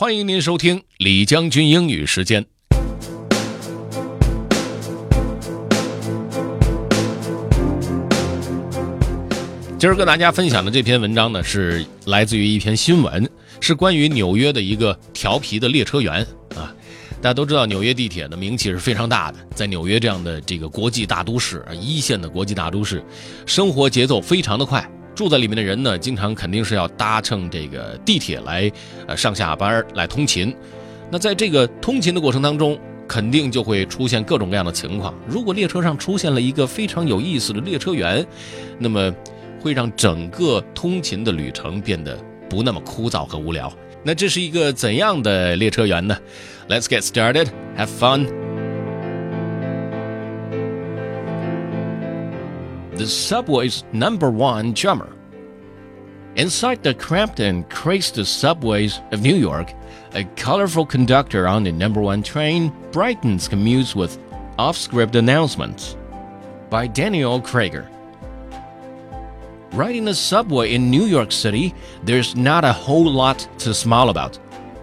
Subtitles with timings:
[0.00, 2.46] 欢迎您收听李将军英语时间。
[9.76, 16.24] 今儿跟大家分享的这篇文章呢，是来自于一篇新闻，是关于纽约的一个调皮的列车员
[16.54, 16.72] 啊。
[17.20, 23.02] 大家都知道，纽约地铁的名气是非常大的，在纽约这样的这个国际大都市，一线的国际大都市，
[23.46, 24.88] 生活节奏非常的快。
[25.18, 28.70] 住在里面的人呢，经常肯定是要搭乘这个地铁来
[29.08, 30.54] 呃上下班来通勤。
[31.10, 35.12] 那在这个通勤的过程当中，肯定就会出现各种各样的情况。
[35.26, 38.24] 如果列车上出现了一个非常有意思的列车员，
[38.78, 39.12] 那么。
[39.60, 42.16] 会让整个通勤的旅程变得
[42.48, 43.68] 不那么枯燥和无聊。
[44.04, 46.16] 那这是一个怎样的列车员呢
[46.68, 47.48] ？Let's get started.
[47.76, 48.47] Have fun.
[52.98, 55.12] The subway's number one drummer.
[56.34, 59.72] Inside the cramped and crazy subways of New York,
[60.14, 64.18] a colorful conductor on the number one train brightens commutes with
[64.58, 65.96] off script announcements.
[66.70, 67.88] By Daniel Krieger.
[69.70, 74.40] Riding the subway in New York City, there's not a whole lot to smile about.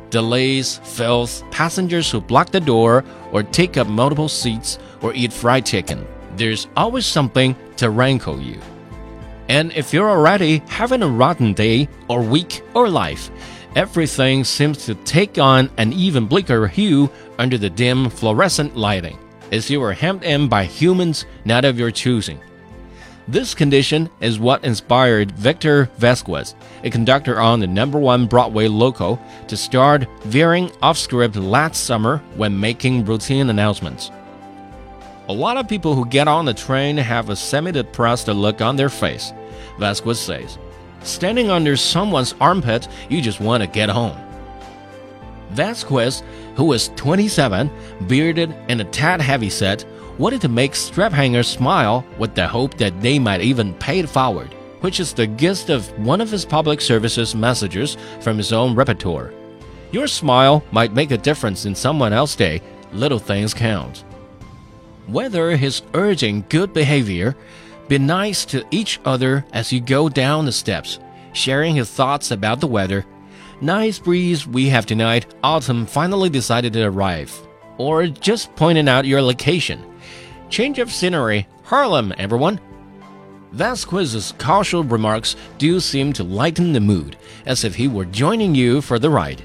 [0.09, 5.65] Delays, filth, passengers who block the door or take up multiple seats or eat fried
[5.65, 6.07] chicken.
[6.37, 8.59] There's always something to rankle you.
[9.47, 13.29] And if you're already having a rotten day or week or life,
[13.75, 19.19] everything seems to take on an even bleaker hue under the dim fluorescent lighting,
[19.51, 22.39] as you are hemmed in by humans not of your choosing.
[23.27, 26.53] This condition is what inspired Victor Vasquez,
[26.83, 32.19] a conductor on the number one Broadway loco, to start veering off script last summer
[32.35, 34.11] when making routine announcements.
[35.27, 38.75] A lot of people who get on the train have a semi depressed look on
[38.75, 39.33] their face,
[39.79, 40.59] Vasquez says.
[41.01, 44.15] Standing under someone's armpit, you just want to get home.
[45.49, 46.21] Vasquez,
[46.55, 47.71] who is 27,
[48.05, 49.83] bearded and a tad heavyset,
[50.19, 54.09] wanted to make strap hangers smile with the hope that they might even pay it
[54.09, 58.75] forward, which is the gist of one of his public services messages from his own
[58.75, 59.33] repertoire.
[59.91, 62.61] Your smile might make a difference in someone else's day,
[62.93, 64.03] little things count.
[65.07, 67.35] Whether he's urging good behavior,
[67.87, 70.99] be nice to each other as you go down the steps,
[71.33, 73.05] sharing his thoughts about the weather.
[73.61, 77.31] Nice breeze we have tonight, autumn finally decided to arrive.
[77.77, 79.83] Or just pointing out your location
[80.49, 82.59] Change of scenery, Harlem, everyone.
[83.51, 88.81] Vasquez's casual remarks do seem to lighten the mood, as if he were joining you
[88.81, 89.41] for the ride.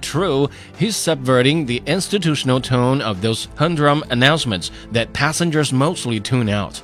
[0.00, 0.48] True,
[0.78, 6.80] he's subverting the institutional tone of those humdrum announcements that passengers mostly tune out.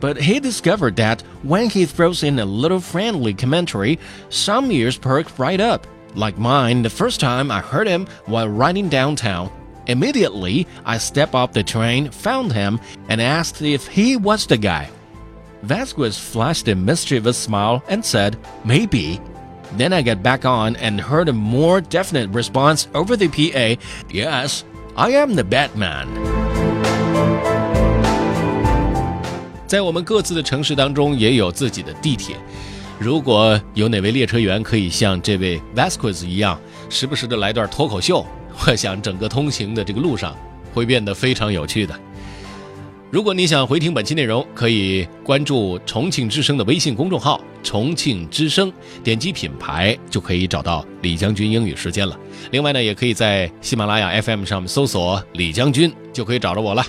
[0.00, 3.98] But he discovered that when he throws in a little friendly commentary,
[4.28, 5.86] some ears perk right up.
[6.14, 9.50] Like mine the first time I heard him while riding downtown
[9.88, 12.78] Immediately, I stepped off the train, found him,
[13.08, 14.90] and asked if he was the guy.
[15.62, 19.18] Vasquez flashed a mischievous smile and said, Maybe.
[19.76, 23.76] Then I get back on and heard a more definite response over the PA
[24.10, 24.62] Yes,
[24.94, 26.06] I am the Batman.
[29.66, 32.36] 在我们各自的城市当中，也有自己的地铁。
[32.98, 36.58] 如果有哪位列车员可以像这位 Vasquez 一样，
[36.88, 38.26] 时不时的来段脱口秀，
[38.66, 40.34] 我想整个通行的这个路上
[40.72, 41.94] 会变得非常有趣的。
[43.10, 48.70] 如果你想回听本期内容，可以关注重庆之声的微信公众号“重庆之声”，
[49.02, 52.18] 点击品牌就可以找到李将军英语时间了。
[52.50, 56.84] 另外呢，也可以在喜马拉雅 FM 上面搜索“李将军”，就可以找着我了。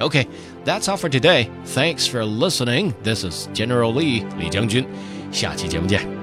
[0.00, 1.46] OK，that's all for today.
[1.66, 2.92] Thanks for listening.
[3.02, 4.84] This is General Lee 李将军。
[5.30, 6.21] 下期节目见。